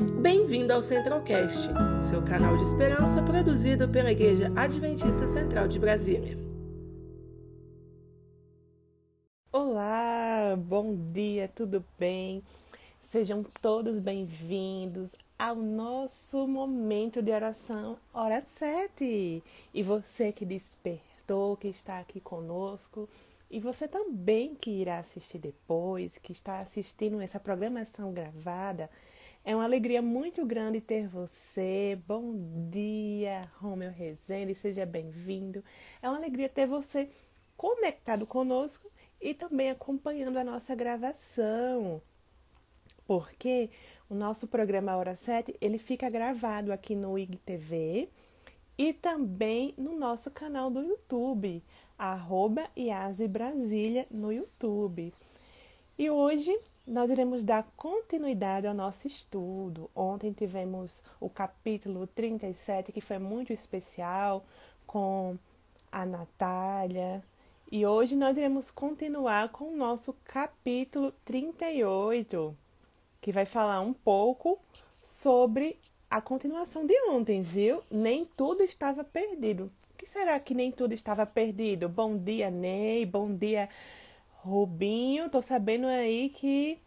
[0.00, 1.68] Bem-vindo ao Centralcast,
[2.08, 6.38] seu canal de esperança produzido pela Igreja Adventista Central de Brasília.
[9.52, 12.42] Olá, bom dia, tudo bem?
[13.02, 19.42] Sejam todos bem-vindos ao nosso momento de oração, hora 7.
[19.74, 23.06] E você que despertou, que está aqui conosco,
[23.50, 28.88] e você também que irá assistir depois, que está assistindo essa programação gravada,
[29.44, 31.98] é uma alegria muito grande ter você.
[32.06, 32.34] Bom
[32.70, 35.64] dia, Romeu Rezende, seja bem-vindo.
[36.02, 37.08] É uma alegria ter você
[37.56, 38.90] conectado conosco
[39.20, 42.02] e também acompanhando a nossa gravação.
[43.06, 43.70] Porque
[44.08, 48.10] o nosso programa Hora 7, ele fica gravado aqui no IGTV
[48.76, 51.62] e também no nosso canal do YouTube,
[51.98, 52.70] arroba
[53.28, 55.12] Brasília no YouTube.
[55.98, 56.58] E hoje
[56.90, 59.88] nós iremos dar continuidade ao nosso estudo.
[59.94, 64.44] Ontem tivemos o capítulo 37, que foi muito especial,
[64.88, 65.38] com
[65.92, 67.22] a Natália.
[67.70, 72.56] E hoje nós iremos continuar com o nosso capítulo 38,
[73.20, 74.58] que vai falar um pouco
[75.04, 75.78] sobre
[76.10, 77.84] a continuação de ontem, viu?
[77.88, 79.70] Nem tudo estava perdido.
[79.94, 81.88] O que será que nem tudo estava perdido?
[81.88, 83.06] Bom dia, Ney.
[83.06, 83.68] Bom dia,
[84.42, 86.78] Rubinho, tô sabendo aí que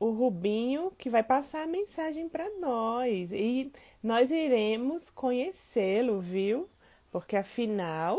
[0.00, 3.70] o Rubinho que vai passar a mensagem para nós e
[4.02, 6.68] nós iremos conhecê-lo, viu?
[7.12, 8.18] Porque afinal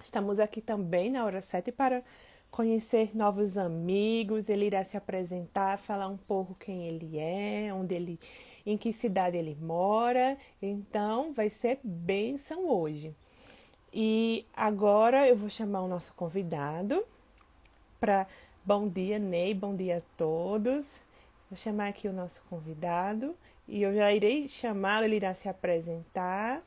[0.00, 2.04] estamos aqui também na hora 7 para
[2.52, 8.20] conhecer novos amigos, ele irá se apresentar, falar um pouco quem ele é, onde ele
[8.64, 10.38] em que cidade ele mora.
[10.62, 13.12] Então vai ser bênção hoje.
[13.92, 17.04] E agora eu vou chamar o nosso convidado
[18.04, 18.26] para
[18.62, 21.00] bom dia, Ney, bom dia a todos.
[21.50, 23.34] Vou chamar aqui o nosso convidado
[23.66, 26.60] e eu já irei chamá-lo, ele irá se apresentar.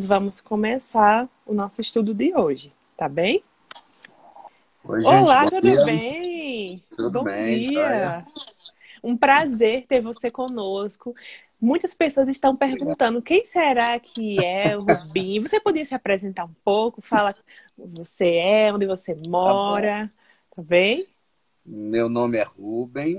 [0.00, 3.44] Vamos começar o nosso estudo de hoje, tá bem?
[4.82, 5.84] Oi, gente, Olá, tudo dia.
[5.84, 6.84] bem?
[6.96, 7.72] Tudo bom bem, dia.
[7.72, 8.24] joia.
[9.04, 11.14] Um prazer ter você conosco.
[11.60, 15.42] Muitas pessoas estão perguntando quem será que é o Rubinho.
[15.42, 17.00] Você podia se apresentar um pouco?
[17.00, 17.36] Fala
[17.78, 20.19] você é, onde você mora, tá
[20.62, 21.06] bem?
[21.64, 23.16] Meu nome é Rubem,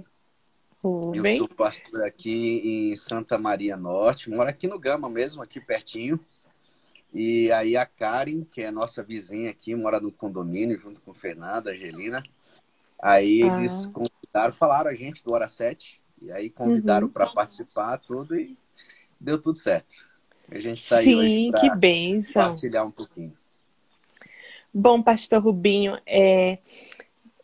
[0.83, 1.37] eu Rubem.
[1.37, 6.19] sou pastor aqui em Santa Maria Norte, moro aqui no Gama mesmo, aqui pertinho.
[7.13, 11.71] E aí a Karen, que é nossa vizinha aqui, mora no condomínio junto com Fernanda,
[11.71, 12.23] Angelina.
[13.01, 13.57] Aí Ah.
[13.59, 17.13] eles convidaram, falaram a gente do Hora 7, e aí convidaram Uhum.
[17.13, 18.57] para participar tudo e
[19.19, 20.09] deu tudo certo.
[20.49, 22.43] A gente está aí hoje que para bênção.
[22.43, 23.37] partilhar um pouquinho.
[24.73, 26.59] Bom, Pastor Rubinho, é,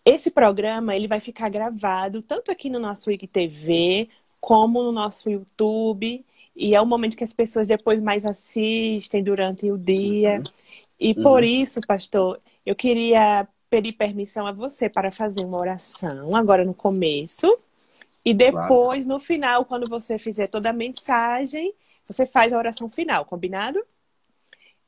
[0.10, 4.10] esse programa ele vai ficar gravado tanto aqui no nosso IGTV
[4.40, 6.26] como no nosso YouTube.
[6.56, 10.44] E é o momento que as pessoas depois mais assistem durante o dia.
[11.00, 11.24] E Uhum.
[11.24, 16.74] por isso, pastor, eu queria pedir permissão a você para fazer uma oração agora no
[16.74, 17.48] começo.
[18.26, 21.74] E depois, no final, quando você fizer toda a mensagem,
[22.08, 23.84] você faz a oração final, combinado?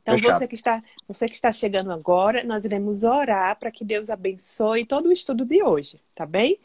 [0.09, 0.39] Então, Fechado.
[0.39, 4.85] você que, está, você que está chegando agora, nós iremos orar para que Deus abençoe
[4.85, 6.59] todo o estudo de hoje, tá bem?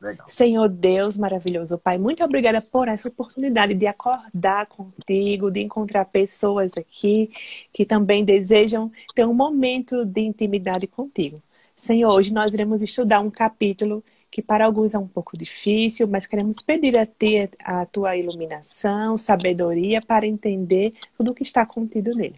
[0.00, 0.28] Legal.
[0.28, 6.76] Senhor Deus maravilhoso, Pai, muito obrigada por essa oportunidade de acordar contigo, de encontrar pessoas
[6.76, 7.30] aqui
[7.72, 11.42] que também desejam ter um momento de intimidade contigo.
[11.74, 14.04] Senhor, hoje nós iremos estudar um capítulo
[14.36, 19.16] que para alguns é um pouco difícil, mas queremos pedir a Ti a Tua iluminação,
[19.16, 22.36] sabedoria para entender tudo o que está contido nele.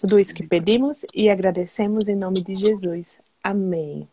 [0.00, 3.20] Tudo isso que pedimos e agradecemos em nome de Jesus.
[3.44, 4.08] Amém.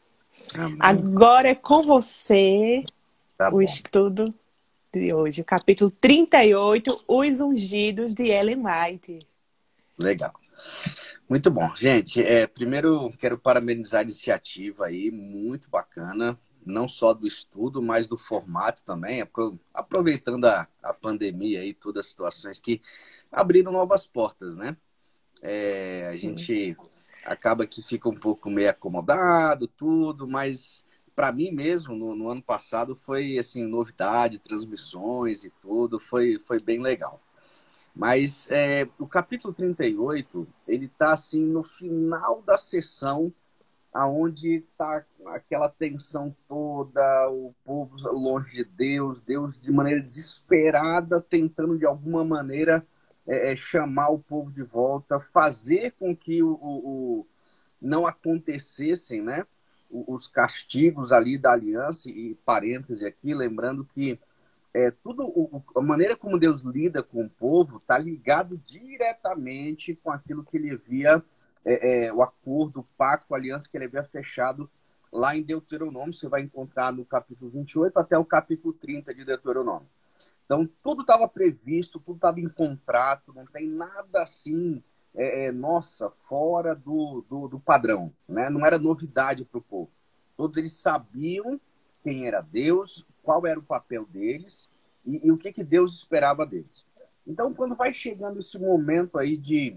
[0.54, 0.78] Amém.
[0.80, 2.84] Agora é com você
[3.36, 4.32] Tá o estudo
[4.94, 9.26] de hoje, o capítulo 38, Os Ungidos de Ellen White.
[9.98, 10.36] Legal.
[11.28, 11.76] Muito bom.
[11.76, 18.08] Gente, é, primeiro quero parabenizar a iniciativa aí, muito bacana, não só do estudo, mas
[18.08, 22.82] do formato também, apro- aproveitando a, a pandemia e todas as situações que
[23.32, 24.78] abriram novas portas, né?
[25.42, 26.78] É, a gente
[27.24, 30.86] acaba que fica um pouco meio acomodado, tudo, mas
[31.16, 36.60] para mim mesmo, no, no ano passado, foi assim, novidade, transmissões e tudo, foi, foi
[36.60, 37.22] bem legal.
[37.96, 43.34] Mas é, o capítulo 38, ele está assim no final da sessão,
[43.98, 47.02] aonde está aquela tensão toda,
[47.32, 52.86] o povo longe de Deus, Deus de maneira desesperada tentando de alguma maneira
[53.26, 56.90] é, é, chamar o povo de volta, fazer com que o, o,
[57.22, 57.28] o
[57.82, 59.48] não acontecessem, né?
[59.90, 64.20] Os castigos ali da aliança e parêntese aqui, lembrando que
[64.76, 70.12] é, tudo o, a maneira como Deus lida com o povo está ligado diretamente com
[70.12, 71.24] aquilo que ele havia,
[71.68, 74.70] é, é, o acordo, o pacto, a aliança que ele havia fechado
[75.12, 76.14] lá em Deuteronômio.
[76.14, 79.88] Você vai encontrar no capítulo 28 até o capítulo 30 de Deuteronômio.
[80.46, 84.82] Então, tudo estava previsto, tudo estava em contrato, não tem nada assim,
[85.14, 88.14] é, é, nossa, fora do, do, do, padrão.
[88.26, 88.50] Né?
[88.50, 89.92] Não era novidade para o povo.
[90.38, 91.60] Todos eles sabiam
[92.02, 94.70] quem era Deus, qual era o papel deles
[95.06, 96.86] e, e o que, que Deus esperava deles.
[97.28, 99.76] Então, quando vai chegando esse momento aí de,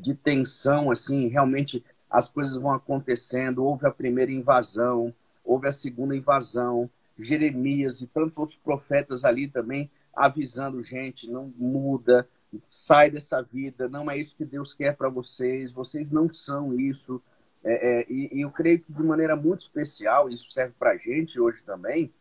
[0.00, 6.16] de tensão, assim, realmente as coisas vão acontecendo, houve a primeira invasão, houve a segunda
[6.16, 12.28] invasão, Jeremias e tantos outros profetas ali também avisando gente, não muda,
[12.66, 17.22] sai dessa vida, não é isso que Deus quer para vocês, vocês não são isso.
[17.64, 20.96] É, é, e, e, eu creio que de maneira muito especial, isso serve para a
[20.96, 22.12] gente hoje também,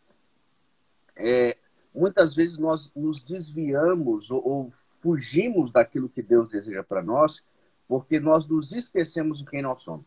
[1.16, 1.58] é,
[1.94, 7.44] muitas vezes nós nos desviamos ou, ou fugimos daquilo que Deus deseja para nós,
[7.92, 10.06] porque nós nos esquecemos de quem nós somos.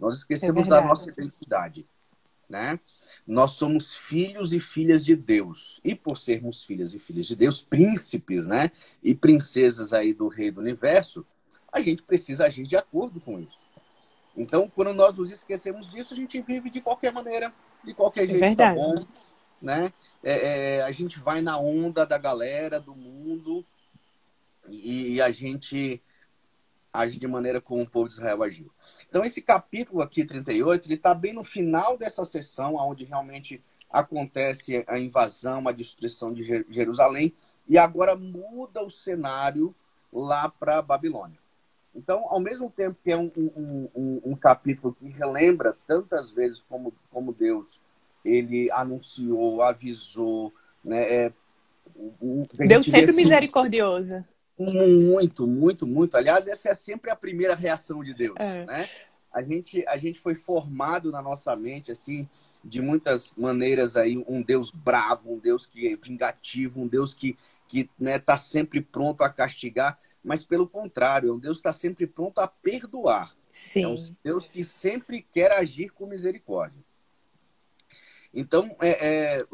[0.00, 1.86] Nós esquecemos é da nossa identidade,
[2.48, 2.80] né?
[3.24, 5.80] Nós somos filhos e filhas de Deus.
[5.84, 8.72] E por sermos filhas e filhas de Deus, príncipes, né?
[9.00, 11.24] E princesas aí do rei do universo,
[11.72, 13.60] a gente precisa agir de acordo com isso.
[14.36, 18.26] Então, quando nós nos esquecemos disso, a gente vive de qualquer maneira, de qualquer é
[18.26, 18.76] jeito, é verdade.
[18.76, 18.94] tá bom
[19.62, 19.92] né?
[20.20, 23.64] É, é, a gente vai na onda da galera, do mundo,
[24.68, 26.02] e, e, a gente
[26.92, 28.70] age de maneira como o povo de Israel agiu.
[29.08, 34.84] Então, esse capítulo aqui, 38, ele está bem no final dessa sessão, onde realmente acontece
[34.86, 37.32] a invasão, a destruição de Jerusalém,
[37.68, 39.74] e agora muda o cenário
[40.12, 41.38] lá para Babilônia.
[41.94, 46.64] Então, ao mesmo tempo que é um, um, um, um capítulo que relembra tantas vezes
[46.68, 47.80] como, como Deus
[48.24, 50.52] ele anunciou, avisou,
[50.82, 51.26] né?
[51.26, 51.32] É,
[52.66, 54.24] Deus sempre assim, misericordioso.
[54.58, 56.16] Muito, muito, muito.
[56.16, 58.64] Aliás, essa é sempre a primeira reação de Deus, é.
[58.66, 58.88] né?
[59.32, 62.20] A gente, a gente foi formado na nossa mente, assim,
[62.62, 67.36] de muitas maneiras aí, um Deus bravo, um Deus que é vingativo, um Deus que
[67.72, 72.06] que né, tá sempre pronto a castigar, mas pelo contrário, é um Deus está sempre
[72.06, 73.34] pronto a perdoar.
[73.50, 73.84] Sim.
[73.84, 76.84] É um Deus que sempre quer agir com misericórdia.
[78.34, 79.46] Então, é, é,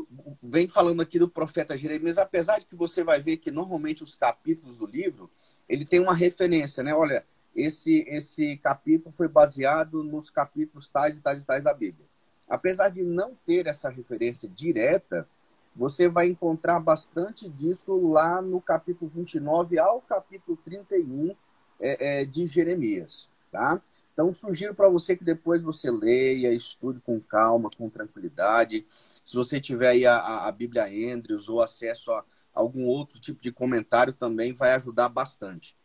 [0.43, 4.15] vem falando aqui do profeta Jeremias, apesar de que você vai ver que normalmente os
[4.15, 5.29] capítulos do livro,
[5.69, 6.95] ele tem uma referência, né?
[6.95, 12.07] Olha, esse, esse capítulo foi baseado nos capítulos tais e tais e tais da Bíblia.
[12.49, 15.29] Apesar de não ter essa referência direta,
[15.75, 21.35] você vai encontrar bastante disso lá no capítulo 29 ao capítulo 31
[21.81, 23.81] é, é, de Jeremias, tá?
[24.19, 28.85] Então, sugiro para você que depois você leia, estude com calma, com tranquilidade.
[29.25, 33.53] Se você tiver aí a, a Bíblia Andrews ou acesso a algum outro tipo de
[33.53, 35.77] comentário também, vai ajudar bastante.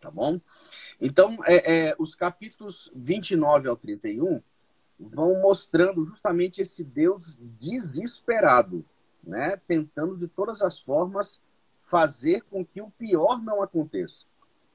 [0.00, 0.40] Tá bom?
[1.00, 4.40] Então, é, é, os capítulos 29 ao 31
[4.96, 8.84] vão mostrando justamente esse Deus desesperado,
[9.20, 9.60] né?
[9.66, 11.42] tentando de todas as formas
[11.80, 14.24] fazer com que o pior não aconteça.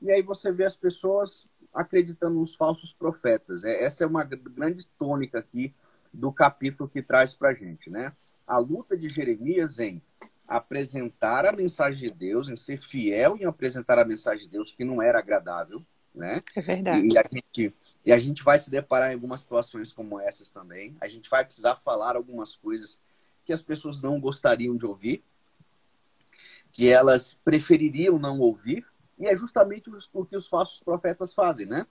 [0.02, 3.64] E aí você vê as pessoas acreditando nos falsos profetas.
[3.64, 5.74] É, essa é uma grande tônica aqui
[6.14, 8.14] do capítulo que traz para a gente, né?
[8.46, 10.02] A luta de Jeremias em
[10.48, 14.84] apresentar a mensagem de Deus, em ser fiel em apresentar a mensagem de Deus, que
[14.84, 15.82] não era agradável,
[16.14, 16.42] né?
[16.54, 17.08] É verdade.
[17.08, 17.74] E a gente,
[18.06, 20.98] e a gente vai se deparar em algumas situações como essas também.
[21.00, 23.02] A gente vai precisar falar algumas coisas
[23.46, 25.24] que as pessoas não gostariam de ouvir,
[26.74, 28.86] que elas prefeririam não ouvir,
[29.22, 31.86] e é justamente o que os falsos profetas fazem, né?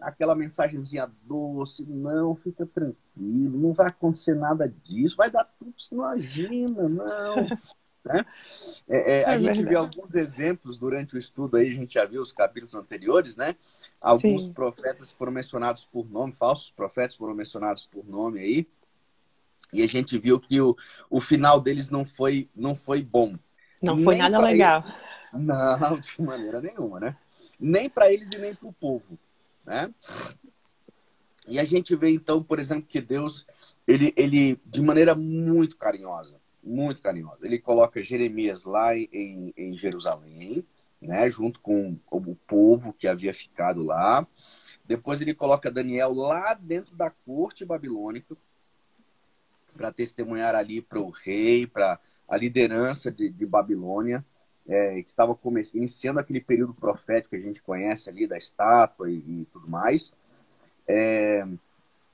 [0.00, 5.94] Aquela mensagenzinha doce, não, fica tranquilo, não vai acontecer nada disso, vai dar tudo, você
[5.94, 7.36] imagina, não.
[8.02, 8.24] né?
[8.88, 12.06] É, é, a é gente viu alguns exemplos durante o estudo aí, a gente já
[12.06, 13.56] viu os capítulos anteriores, né?
[14.00, 14.52] Alguns Sim.
[14.54, 18.66] profetas foram mencionados por nome, falsos profetas foram mencionados por nome aí.
[19.70, 20.74] E a gente viu que o,
[21.10, 23.36] o final deles não foi, não foi bom.
[23.82, 24.82] Não foi nada legal.
[24.82, 27.16] Eles, não, de maneira nenhuma, né?
[27.58, 29.18] Nem para eles e nem para o povo,
[29.64, 29.92] né?
[31.46, 33.46] E a gente vê então, por exemplo, que Deus,
[33.86, 40.64] ele, ele de maneira muito carinhosa, muito carinhosa, ele coloca Jeremias lá em, em Jerusalém,
[41.00, 44.26] né, junto com o povo que havia ficado lá.
[44.84, 48.36] Depois ele coloca Daniel lá dentro da corte babilônica
[49.74, 54.24] para testemunhar ali para o rei, para a liderança de, de Babilônia
[54.70, 55.36] é, que estava
[55.74, 60.14] iniciando aquele período profético que a gente conhece ali da estátua e, e tudo mais.
[60.86, 61.44] É,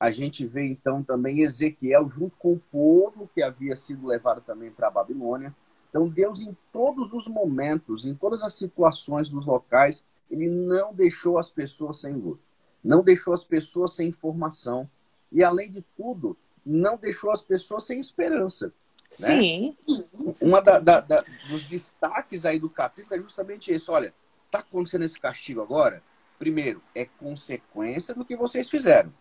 [0.01, 4.71] A gente vê então também Ezequiel junto com o povo que havia sido levado também
[4.71, 5.55] para a Babilônia.
[5.91, 11.39] Então Deus em todos os momentos, em todas as situações dos locais, ele não deixou
[11.39, 14.89] as pessoas sem luz, não deixou as pessoas sem informação
[15.31, 18.73] e além de tudo, não deixou as pessoas sem esperança.
[19.21, 19.27] Né?
[19.27, 19.77] Sim.
[19.89, 20.33] Né?
[20.43, 23.93] Uma da, da, da, dos destaques aí do capítulo é justamente isso.
[23.93, 24.13] Olha,
[24.47, 26.03] está acontecendo esse castigo agora?
[26.39, 29.13] Primeiro, é consequência do que vocês fizeram.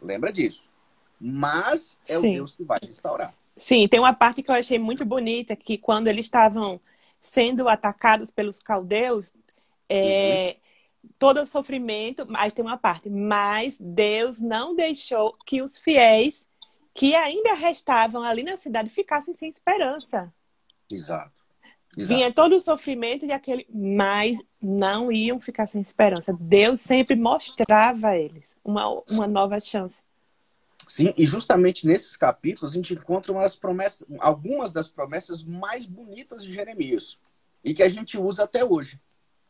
[0.00, 0.68] Lembra disso.
[1.20, 2.30] Mas é Sim.
[2.30, 3.34] o Deus que vai restaurar.
[3.56, 6.80] Sim, tem uma parte que eu achei muito bonita, que quando eles estavam
[7.20, 9.32] sendo atacados pelos caldeus,
[9.88, 10.56] é,
[11.02, 11.10] uhum.
[11.18, 16.48] todo o sofrimento, mas tem uma parte, mas Deus não deixou que os fiéis
[16.94, 20.32] que ainda restavam ali na cidade ficassem sem esperança.
[20.88, 21.32] Exato.
[21.96, 22.14] Exato.
[22.14, 26.32] Vinha todo o sofrimento e aquele, mas não iam ficar sem esperança.
[26.32, 30.02] Deus sempre mostrava a eles uma, uma nova chance.
[30.88, 36.44] Sim, e justamente nesses capítulos a gente encontra umas promessas, algumas das promessas mais bonitas
[36.44, 37.18] de Jeremias
[37.62, 39.00] e que a gente usa até hoje,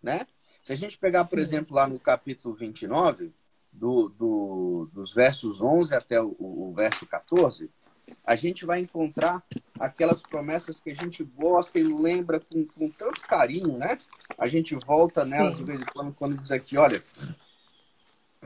[0.02, 0.26] né?
[0.62, 1.42] Se a gente pegar, por Sim.
[1.42, 3.32] exemplo, lá no capítulo 29,
[3.74, 7.70] do, do, dos versos 11 até o, o verso 14,
[8.26, 9.42] a gente vai encontrar
[9.78, 13.98] aquelas promessas que a gente gosta e lembra com, com tanto carinho, né?
[14.38, 17.02] A gente volta nelas de vez em quando, quando diz aqui, olha,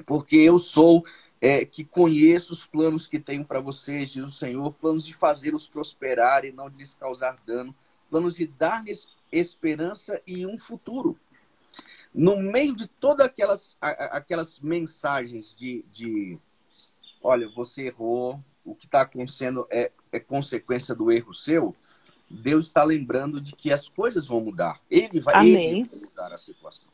[0.07, 1.05] porque eu sou
[1.41, 5.69] é, que conheço os planos que tenho para vocês, diz o Senhor, planos de fazê-los
[5.69, 7.75] prosperar e não lhes causar dano,
[8.11, 11.19] planos de dar-lhes esperança e um futuro.
[12.15, 16.39] No meio de todas aquelas, aquelas mensagens de, de
[17.23, 21.75] olha, você errou, o que está acontecendo é, é consequência do erro seu,
[22.31, 24.81] Deus está lembrando de que as coisas vão mudar.
[24.91, 26.89] Ele vai, ele vai mudar a situação.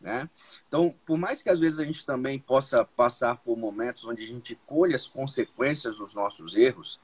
[0.00, 0.28] Né?
[0.66, 4.26] Então, por mais que às vezes a gente também possa passar por momentos onde a
[4.26, 6.98] gente colhe as consequências dos nossos erros,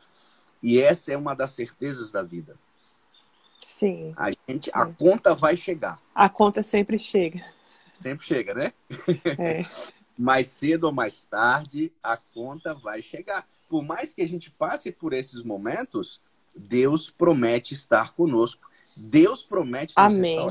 [0.61, 2.57] e essa é uma das certezas da vida.
[3.65, 4.15] Sim.
[4.17, 6.01] A gente, a conta vai chegar.
[6.15, 7.45] A conta sempre chega.
[8.01, 8.73] Sempre chega, né?
[9.39, 9.63] É.
[10.17, 14.91] mais cedo ou mais tarde, a conta vai chegar por mais que a gente passe
[14.91, 16.21] por esses momentos,
[16.57, 18.69] Deus promete estar conosco.
[18.97, 20.51] Deus promete Amém.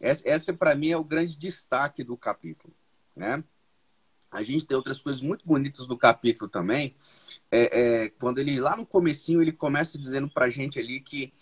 [0.00, 2.72] Essa, essa para mim é o grande destaque do capítulo,
[3.14, 3.44] né?
[4.32, 6.94] A gente tem outras coisas muito bonitas do capítulo também.
[7.50, 11.32] É, é, quando ele lá no comecinho ele começa dizendo para a gente ali que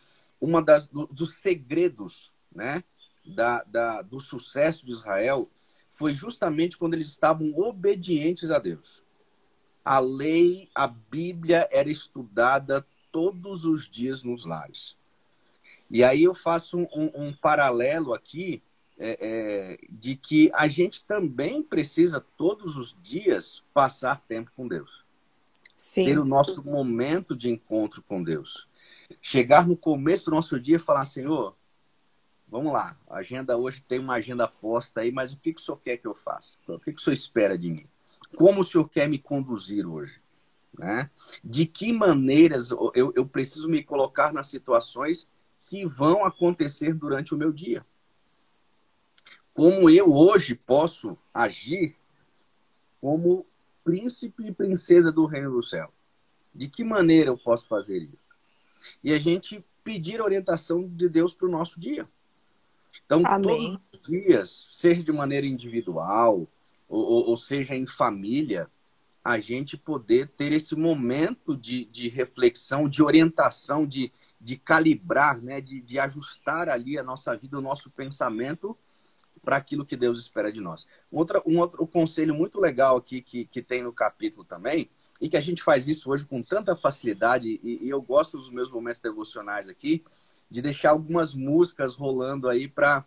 [0.41, 2.83] uma das do, dos segredos, né,
[3.25, 5.51] da, da, do sucesso de Israel
[5.91, 9.03] foi justamente quando eles estavam obedientes a Deus
[9.89, 14.99] a lei, a Bíblia era estudada todos os dias nos lares.
[15.91, 18.63] E aí eu faço um, um, paralelo aqui
[18.99, 25.07] é, é, de que a gente também precisa todos os dias passar tempo com Deus.
[25.79, 26.05] Sim.
[26.05, 28.68] Ter o nosso momento de encontro com Deus.
[29.21, 31.57] Chegar no começo do nosso dia e falar, Senhor,
[32.47, 35.65] vamos lá, a agenda hoje tem uma agenda posta aí, mas o que, que o
[35.65, 36.57] Senhor quer que eu faça?
[36.67, 37.89] O que, que o Senhor espera de mim?
[38.37, 40.21] como o senhor quer me conduzir hoje?
[40.77, 41.11] Né?
[41.43, 45.27] De que maneiras eu, eu preciso me colocar nas situações
[45.65, 47.85] que vão acontecer durante o meu dia?
[49.53, 51.97] Como eu hoje posso agir
[53.01, 53.45] como
[53.83, 55.93] príncipe e princesa do reino do céu?
[56.55, 58.28] De que maneira eu posso fazer isso?
[59.03, 62.07] E a gente pedir a orientação de Deus para o nosso dia.
[63.05, 63.49] Então, Amém.
[63.49, 66.47] todos os dias, seja de maneira individual,
[66.89, 68.69] ou, ou seja em família,
[69.25, 75.61] a gente poder ter esse momento de, de reflexão, de orientação, de, de calibrar, né?
[75.61, 78.77] de, de ajustar ali a nossa vida, o nosso pensamento
[79.43, 80.87] para aquilo que Deus espera de nós.
[81.11, 85.37] Outra, um outro conselho muito legal aqui que, que tem no capítulo também, e que
[85.37, 89.01] a gente faz isso hoje com tanta facilidade, e, e eu gosto dos meus momentos
[89.01, 90.05] devocionais aqui,
[90.51, 93.05] de deixar algumas músicas rolando aí para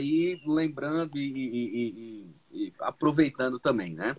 [0.00, 1.88] ir lembrando e, e,
[2.26, 4.16] e e aproveitando também, né?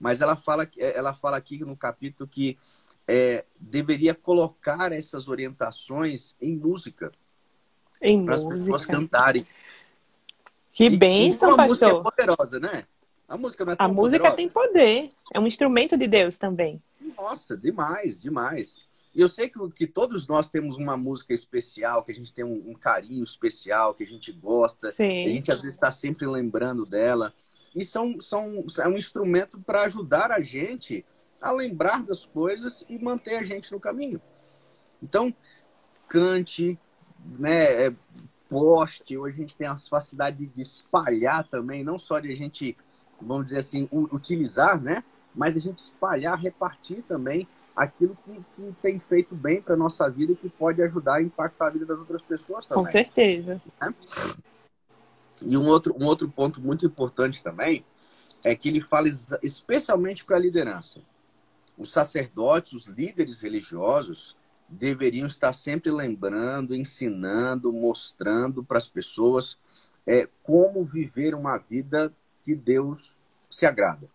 [0.00, 2.58] Mas ela fala, ela fala aqui no capítulo que
[3.06, 7.12] é, deveria colocar essas orientações em música.
[8.00, 9.46] Em para as pessoas cantarem.
[10.72, 11.60] Que bênção, e, pastor.
[11.60, 12.86] A música é poderosa, né?
[13.34, 14.36] A música não é tão A música poderosa.
[14.36, 15.10] tem poder.
[15.32, 16.80] É um instrumento de Deus também.
[17.16, 18.78] Nossa, demais, demais.
[19.12, 22.44] E eu sei que, que todos nós temos uma música especial, que a gente tem
[22.44, 24.92] um, um carinho especial, que a gente gosta.
[24.92, 25.26] Sim.
[25.26, 27.34] A gente às vezes está sempre lembrando dela
[27.74, 31.04] e são, são, é um instrumento para ajudar a gente
[31.42, 34.22] a lembrar das coisas e manter a gente no caminho.
[35.02, 35.34] Então,
[36.08, 36.78] cante,
[37.36, 37.92] né, é,
[38.48, 42.76] poste, hoje a gente tem a facilidade de espalhar também, não só de a gente,
[43.20, 45.02] vamos dizer assim, utilizar, né,
[45.34, 50.32] mas a gente espalhar, repartir também aquilo que, que tem feito bem para nossa vida
[50.32, 52.84] e que pode ajudar a impactar a vida das outras pessoas também.
[52.84, 53.60] Com certeza.
[53.80, 53.94] Né?
[55.42, 57.84] E um outro, um outro ponto muito importante também
[58.44, 59.08] é que ele fala
[59.42, 61.00] especialmente para a liderança.
[61.76, 64.36] Os sacerdotes, os líderes religiosos,
[64.68, 69.58] deveriam estar sempre lembrando, ensinando, mostrando para as pessoas
[70.06, 72.12] é, como viver uma vida
[72.44, 73.16] que Deus
[73.50, 74.08] se agrada.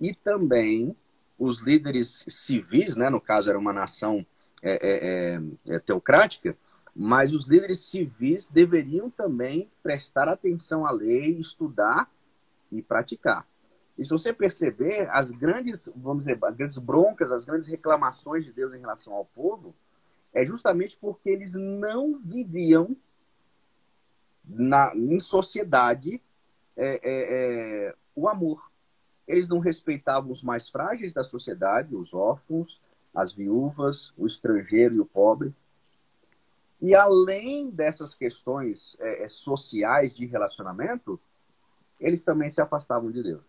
[0.00, 0.96] E também
[1.38, 4.24] os líderes civis, né, no caso era uma nação
[4.62, 5.36] é, é,
[5.70, 6.56] é, é teocrática,
[6.94, 12.10] mas os líderes civis deveriam também prestar atenção à lei, estudar
[12.70, 13.46] e praticar.
[13.98, 18.52] E se você perceber, as grandes, vamos dizer, as grandes broncas, as grandes reclamações de
[18.52, 19.74] Deus em relação ao povo,
[20.32, 22.96] é justamente porque eles não viviam
[24.44, 26.20] na, em sociedade
[26.80, 28.70] é, é, é, o amor.
[29.28, 32.80] Eles não respeitavam os mais frágeis da sociedade, os órfãos,
[33.14, 35.54] as viúvas, o estrangeiro e o pobre.
[36.80, 41.20] E além dessas questões é, é, sociais de relacionamento,
[42.00, 43.44] eles também se afastavam de Deus.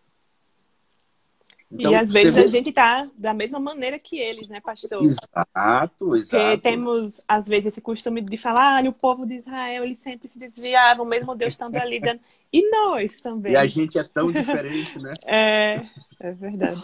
[1.72, 2.44] Então, e às vezes vê...
[2.44, 5.02] a gente tá da mesma maneira que eles, né, pastor?
[5.02, 6.44] Exato, exato.
[6.44, 10.28] Porque temos, às vezes, esse costume de falar, ah, o povo de Israel, eles sempre
[10.28, 12.20] se desviavam, mesmo Deus estando ali dando.
[12.52, 13.52] E nós também.
[13.52, 15.14] E a gente é tão diferente, né?
[15.24, 15.86] é,
[16.20, 16.82] é verdade.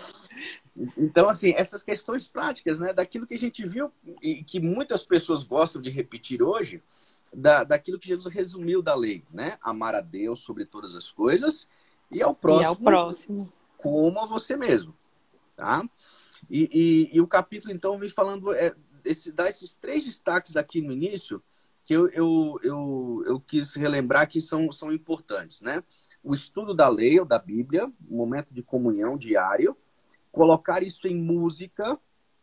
[0.96, 3.92] Então, assim, essas questões práticas, né, daquilo que a gente viu
[4.22, 6.82] e que muitas pessoas gostam de repetir hoje,
[7.34, 9.58] da, daquilo que Jesus resumiu da lei, né?
[9.60, 11.68] Amar a Deus sobre todas as coisas
[12.10, 12.62] e ao próximo.
[12.62, 14.94] E ao próximo como a você mesmo,
[15.56, 15.88] tá?
[16.50, 16.68] E,
[17.12, 20.92] e, e o capítulo, então, vem falando, é, esse, dá esses três destaques aqui no
[20.92, 21.42] início,
[21.84, 25.82] que eu, eu, eu, eu quis relembrar que são, são importantes, né?
[26.22, 29.76] O estudo da lei ou da Bíblia, o momento de comunhão diário,
[30.30, 31.98] colocar isso em música,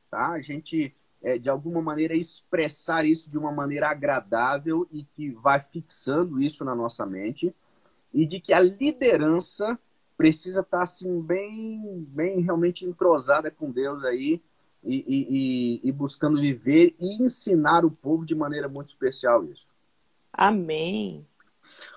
[0.09, 0.31] tá?
[0.31, 5.59] A gente, é, de alguma maneira, expressar isso de uma maneira agradável e que vai
[5.59, 7.53] fixando isso na nossa mente,
[8.13, 9.77] e de que a liderança
[10.17, 14.41] precisa estar assim bem, bem realmente entrosada com Deus aí
[14.83, 19.67] e, e, e, buscando viver e ensinar o povo de maneira muito especial isso.
[20.31, 21.25] Amém.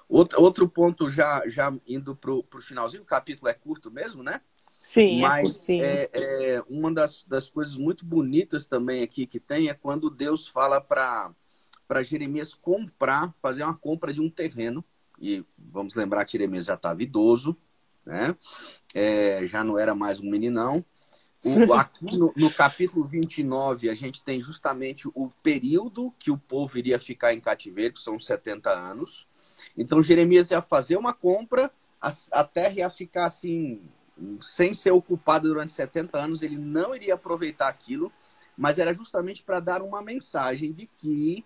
[0.08, 4.40] Outro, outro ponto já, já indo para o finalzinho, o capítulo é curto mesmo, né?
[4.80, 9.38] Sim, é Mas é, é, é, uma das, das coisas muito bonitas também aqui que
[9.38, 11.34] tem é quando Deus fala para
[12.02, 14.82] Jeremias comprar, fazer uma compra de um terreno.
[15.20, 17.54] E vamos lembrar que Jeremias já estava idoso,
[18.08, 18.34] né?
[18.94, 20.82] É, já não era mais um meninão.
[21.44, 26.76] O, aqui no, no, capítulo 29, a gente tem justamente o período que o povo
[26.78, 29.28] iria ficar em cativeiro, que são 70 anos.
[29.76, 33.82] Então, Jeremias ia fazer uma compra, a, a terra ia ficar assim,
[34.40, 38.10] sem ser ocupada durante 70 anos, ele não iria aproveitar aquilo,
[38.56, 41.44] mas era justamente para dar uma mensagem de que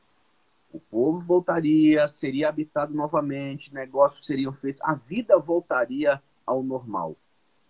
[0.73, 7.17] o povo voltaria, seria habitado novamente, negócios seriam feitos, a vida voltaria ao normal.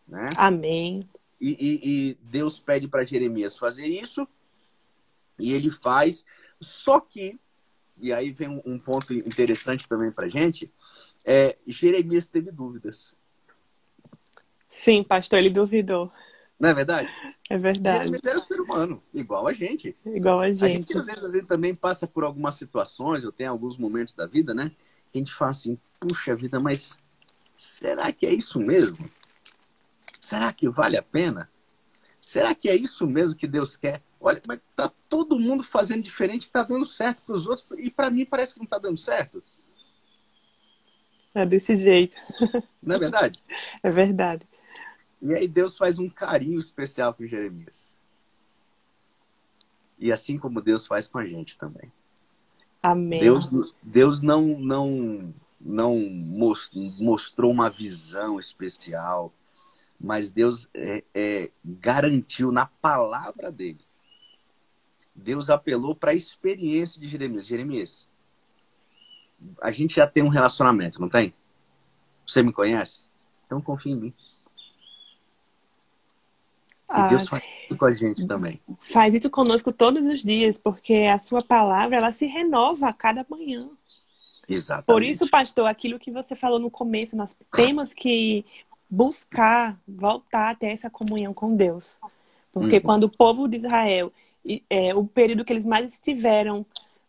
[0.07, 0.27] Né?
[0.37, 1.01] Amém.
[1.41, 4.27] E, e, e Deus pede para Jeremias fazer isso,
[5.39, 6.25] e ele faz,
[6.61, 7.39] só que,
[7.99, 10.73] e aí vem um, um ponto interessante também para gente,
[11.25, 13.15] é, Jeremias teve dúvidas.
[14.69, 16.13] Sim, pastor, ele duvidou.
[16.59, 17.11] Não é verdade?
[17.51, 18.05] É verdade.
[18.05, 19.97] Jeremias era um ser humano, igual a gente.
[20.07, 20.65] Igual a gente.
[20.65, 24.27] A gente, às vezes, gente também passa por algumas situações, ou tem alguns momentos da
[24.27, 24.71] vida, né?
[25.11, 27.02] Que a gente fala assim, puxa vida, mas
[27.63, 29.09] será que é isso mesmo?
[30.21, 31.49] Será que vale a pena?
[32.21, 34.03] Será que é isso mesmo que Deus quer?
[34.21, 38.11] Olha, mas tá todo mundo fazendo diferente, tá dando certo para os outros e para
[38.11, 39.43] mim parece que não tá dando certo.
[41.33, 42.17] É desse jeito.
[42.83, 43.45] Não é verdade?
[43.81, 44.45] É verdade.
[45.21, 47.93] E aí Deus faz um carinho especial com Jeremias.
[50.01, 51.93] E assim como Deus faz com a gente também.
[52.83, 53.21] Amém.
[53.21, 55.33] Deus, Deus não, não
[55.65, 55.99] não
[56.99, 59.33] mostrou uma visão especial,
[59.99, 63.81] mas Deus é, é, garantiu na palavra dele.
[65.15, 67.47] Deus apelou para a experiência de Jeremias.
[67.47, 68.09] Jeremias,
[69.61, 71.33] a gente já tem um relacionamento, não tem?
[72.27, 73.01] Você me conhece?
[73.47, 74.15] Então confia em mim.
[76.89, 78.61] E ah, Deus faz isso com a gente também.
[78.81, 83.25] Faz isso conosco todos os dias, porque a sua palavra ela se renova a cada
[83.31, 83.71] manhã.
[84.49, 84.87] Exatamente.
[84.87, 88.45] Por isso, pastor, aquilo que você falou no começo, nós temos que
[88.89, 91.99] buscar voltar a ter essa comunhão com Deus.
[92.53, 92.83] Porque uhum.
[92.83, 94.13] quando o povo de Israel,
[94.69, 96.67] é, o período que eles mais estiveram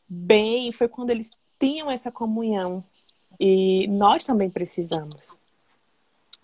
[0.08, 2.84] bem foi quando eles tinham essa comunhão.
[3.40, 5.36] E nós também precisamos.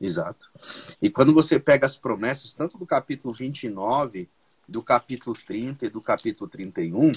[0.02, 0.50] Exato.
[1.02, 4.28] E quando você pega as promessas, tanto do capítulo 29,
[4.68, 7.12] do capítulo 30 e do capítulo 31,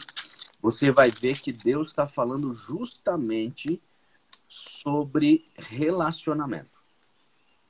[0.62, 3.82] você vai ver que Deus está falando justamente
[4.48, 6.80] sobre relacionamento.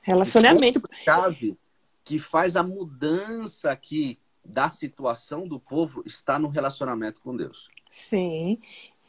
[0.01, 0.79] Relacionamento.
[0.79, 1.57] O chave
[2.03, 7.69] que faz a mudança aqui da situação do povo está no relacionamento com Deus.
[7.89, 8.59] Sim.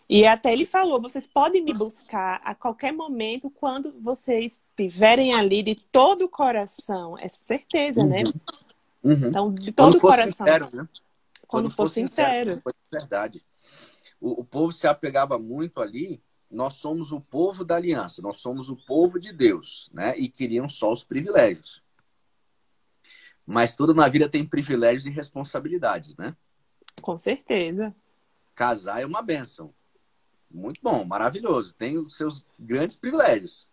[0.08, 5.62] E até ele falou: vocês podem me buscar a qualquer momento quando vocês estiverem ali
[5.62, 7.18] de todo o coração.
[7.18, 8.22] É certeza, né?
[8.22, 8.24] uhum.
[8.24, 8.32] né?
[9.02, 9.28] Uhum.
[9.28, 10.46] Então, de todo o coração.
[10.46, 10.70] Sincero, né?
[10.70, 10.88] Quando,
[11.48, 12.54] quando for sincero.
[12.54, 12.60] sincero.
[12.62, 13.42] Foi verdade.
[14.24, 16.22] O, o povo se apegava muito ali.
[16.50, 20.16] Nós somos o povo da aliança, nós somos o povo de Deus, né?
[20.16, 21.82] E queriam só os privilégios.
[23.46, 26.34] Mas tudo na vida tem privilégios e responsabilidades, né?
[27.02, 27.94] Com certeza.
[28.54, 29.74] Casar é uma benção.
[30.50, 31.74] Muito bom, maravilhoso.
[31.74, 33.68] Tem os seus grandes privilégios,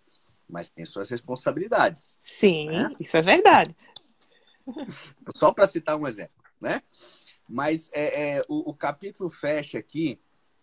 [0.49, 2.17] mas tem suas responsabilidades.
[2.19, 2.93] Sim, né?
[2.99, 3.73] isso é verdade.
[5.33, 6.81] Só para citar um exemplo, né?
[7.47, 10.19] Mas é, é o, o, capítulo fecha aqui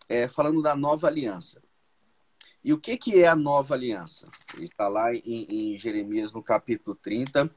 [0.09, 1.62] é, falando da nova aliança.
[2.64, 4.27] E o que, que é a nova aliança?
[4.59, 7.51] Está lá em, em Jeremias, no capítulo 30,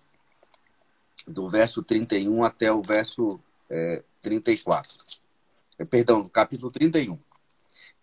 [1.27, 4.97] do verso 31 até o verso é, 34.
[5.77, 7.17] É, perdão, capítulo 31.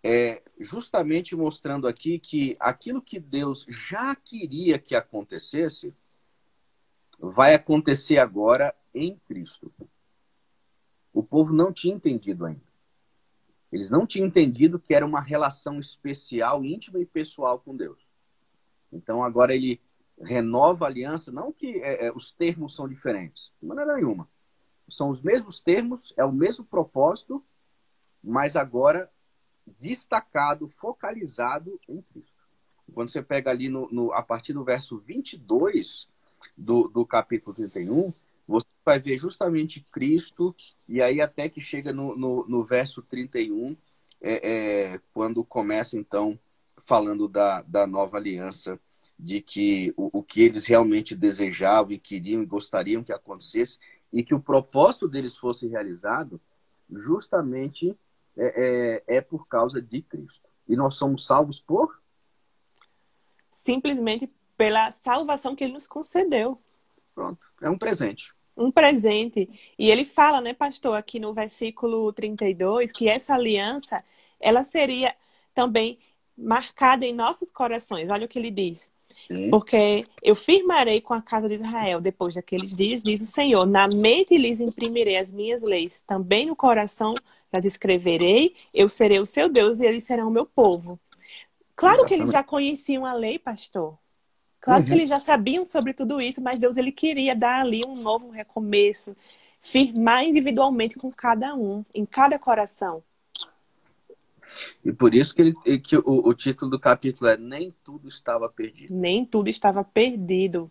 [0.02, 5.94] É, justamente mostrando aqui que aquilo que Deus já queria que acontecesse
[7.18, 9.72] vai acontecer agora em Cristo.
[11.12, 12.67] O povo não tinha entendido ainda.
[13.70, 18.08] Eles não tinham entendido que era uma relação especial, íntima e pessoal com Deus.
[18.92, 19.80] Então agora ele
[20.20, 24.28] renova a aliança, não que é, é, os termos são diferentes, de maneira nenhuma.
[24.88, 27.44] São os mesmos termos, é o mesmo propósito,
[28.24, 29.10] mas agora
[29.78, 32.38] destacado, focalizado em Cristo.
[32.94, 36.08] Quando você pega ali no, no, a partir do verso 22
[36.56, 38.18] do, do capítulo 31, você
[38.88, 40.56] vai ver justamente Cristo,
[40.88, 43.76] e aí até que chega no, no, no verso 31,
[44.18, 44.50] é,
[44.94, 46.40] é, quando começa então
[46.78, 48.80] falando da, da nova aliança
[49.18, 53.78] de que o, o que eles realmente desejavam e queriam e gostariam que acontecesse
[54.10, 56.40] e que o propósito deles fosse realizado
[56.90, 57.94] justamente
[58.38, 60.48] é, é, é, por causa de Cristo.
[60.66, 62.00] E nós somos salvos por?
[63.52, 66.58] Simplesmente pela salvação que ele nos concedeu.
[67.14, 68.32] Pronto, é um presente.
[68.58, 69.48] Um presente.
[69.78, 74.02] E ele fala, né, pastor, aqui no versículo 32, que essa aliança,
[74.40, 75.14] ela seria
[75.54, 75.98] também
[76.36, 78.10] marcada em nossos corações.
[78.10, 78.90] Olha o que ele diz.
[79.50, 83.66] Porque eu firmarei com a casa de Israel depois daqueles dias, diz o Senhor.
[83.66, 87.14] Na mente lhes imprimirei as minhas leis, também no coração
[87.52, 88.54] las escreverei.
[88.72, 90.98] Eu serei o seu Deus e eles serão o meu povo.
[91.76, 92.08] Claro Exatamente.
[92.08, 93.98] que eles já conheciam a lei, pastor.
[94.60, 94.86] Claro uhum.
[94.86, 98.30] que eles já sabiam sobre tudo isso, mas Deus ele queria dar ali um novo
[98.30, 99.16] recomeço,
[99.60, 103.02] firmar individualmente com cada um, em cada coração.
[104.84, 108.48] E por isso que, ele, que o, o título do capítulo é Nem tudo estava
[108.48, 108.94] perdido.
[108.94, 110.70] Nem tudo estava perdido.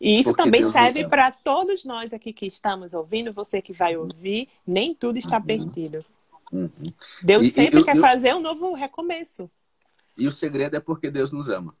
[0.00, 3.72] E isso Porque também Deus serve para todos nós aqui que estamos ouvindo, você que
[3.72, 5.42] vai ouvir, nem tudo está uhum.
[5.42, 6.04] perdido.
[6.50, 6.70] Uhum.
[7.22, 9.50] Deus e, sempre e, quer eu, fazer um novo recomeço.
[10.16, 11.74] E o segredo é porque Deus nos ama.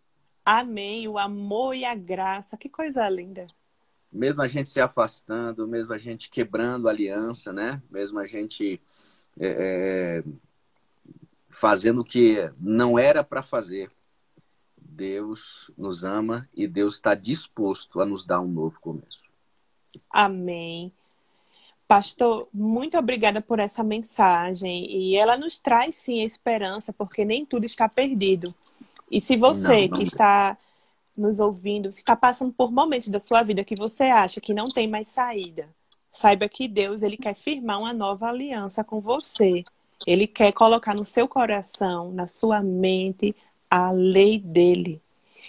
[0.52, 1.06] Amém.
[1.06, 2.56] O amor e a graça.
[2.56, 3.46] Que coisa linda.
[4.12, 7.80] Mesmo a gente se afastando, mesmo a gente quebrando a aliança, né?
[7.88, 8.80] Mesmo a gente
[9.38, 10.24] é, é
[11.48, 13.92] fazendo o que não era para fazer.
[14.76, 19.22] Deus nos ama e Deus está disposto a nos dar um novo começo.
[20.10, 20.92] Amém.
[21.86, 24.90] Pastor, muito obrigada por essa mensagem.
[24.90, 28.52] E ela nos traz sim a esperança, porque nem tudo está perdido.
[29.10, 30.56] E se você não, não que está
[31.16, 34.68] nos ouvindo, se está passando por momentos da sua vida que você acha que não
[34.68, 35.68] tem mais saída,
[36.10, 39.64] saiba que Deus ele quer firmar uma nova aliança com você.
[40.06, 43.34] Ele quer colocar no seu coração, na sua mente,
[43.68, 45.00] a lei dele.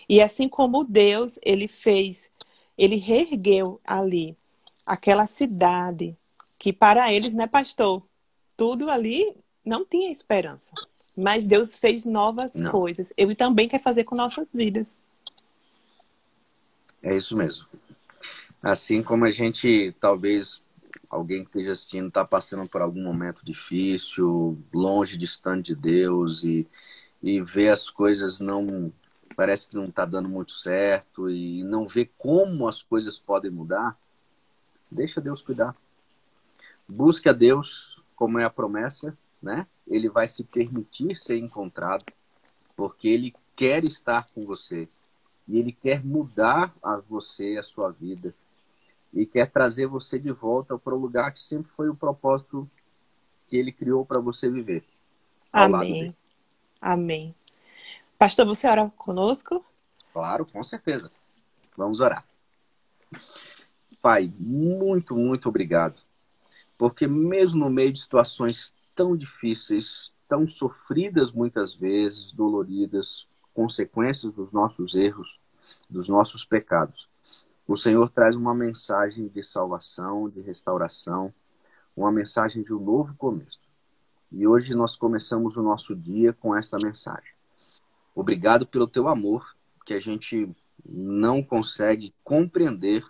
[0.10, 2.30] E assim como Deus, ele fez,
[2.78, 4.36] ele reergueu ali
[4.86, 6.18] aquela cidade
[6.60, 8.04] que para eles, né, pastor?
[8.58, 9.34] Tudo ali
[9.66, 10.74] não tinha esperança.
[11.22, 12.72] Mas Deus fez novas não.
[12.72, 13.14] coisas.
[13.16, 14.96] Ele também quer fazer com nossas vidas.
[17.02, 17.68] É isso mesmo.
[18.62, 20.64] Assim como a gente talvez
[21.10, 26.68] alguém que esteja assistindo está passando por algum momento difícil, longe, distante de Deus e,
[27.22, 28.92] e vê as coisas não
[29.36, 33.98] parece que não está dando muito certo e não vê como as coisas podem mudar,
[34.90, 35.76] deixa Deus cuidar.
[36.88, 39.66] Busque a Deus, como é a promessa, né?
[39.92, 42.06] Ele vai se permitir ser encontrado,
[42.78, 44.88] porque ele quer estar com você
[45.48, 48.34] E Ele quer mudar a você, a sua vida.
[49.14, 52.70] E quer trazer você de volta para o lugar que sempre foi o propósito
[53.50, 54.86] que Ele criou para você viver.
[55.52, 56.16] Amém.
[56.80, 57.36] Amém.
[58.18, 59.66] Pastor, você ora conosco?
[60.14, 61.12] Claro, com certeza.
[61.76, 62.26] Vamos orar.
[64.02, 66.00] Pai, muito, muito obrigado.
[66.78, 74.52] Porque mesmo no meio de situações tão difíceis, tão sofridas muitas vezes, doloridas, consequências dos
[74.52, 75.40] nossos erros,
[75.90, 77.10] dos nossos pecados,
[77.68, 81.34] o Senhor traz uma mensagem de salvação, de restauração,
[81.96, 83.60] uma mensagem de um novo começo.
[84.32, 87.32] E hoje nós começamos o nosso dia com esta mensagem.
[88.16, 90.50] Obrigado pelo teu amor, que a gente
[90.86, 93.06] não consegue compreender,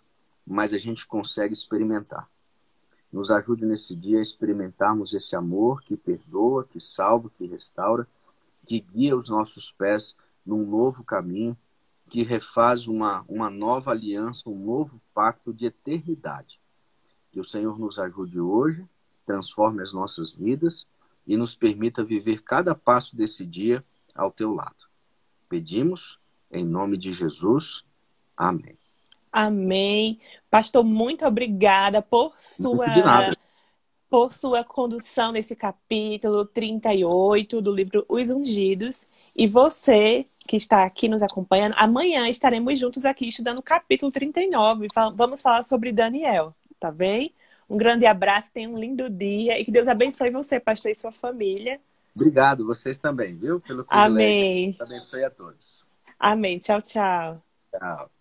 [0.45, 2.27] mas a gente consegue experimentar.
[3.11, 8.07] Nos ajude nesse dia a experimentarmos esse amor que perdoa, que salva, que restaura,
[8.65, 11.57] que guia os nossos pés num novo caminho,
[12.09, 16.59] que refaz uma, uma nova aliança, um novo pacto de eternidade.
[17.31, 18.85] Que o Senhor nos ajude hoje,
[19.25, 20.87] transforme as nossas vidas
[21.25, 23.83] e nos permita viver cada passo desse dia
[24.15, 24.89] ao teu lado.
[25.47, 26.17] Pedimos
[26.51, 27.85] em nome de Jesus.
[28.35, 28.80] Amém.
[29.31, 30.19] Amém.
[30.49, 33.33] Pastor, muito obrigada por sua
[34.09, 39.07] por sua condução nesse capítulo 38 do livro Os Ungidos.
[39.33, 44.87] E você que está aqui nos acompanhando, amanhã estaremos juntos aqui estudando o capítulo 39.
[45.15, 47.33] Vamos falar sobre Daniel, tá bem?
[47.69, 51.13] Um grande abraço, tenha um lindo dia e que Deus abençoe você, pastor, e sua
[51.13, 51.79] família.
[52.13, 53.61] Obrigado, vocês também, viu?
[53.61, 54.13] Pelo privilégio.
[54.13, 54.77] Amém.
[54.77, 55.85] Abençoe a todos.
[56.19, 56.59] Amém.
[56.59, 57.41] Tchau, tchau.
[57.71, 58.20] Tchau.